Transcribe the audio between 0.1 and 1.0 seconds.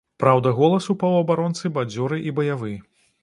Праўда, голас у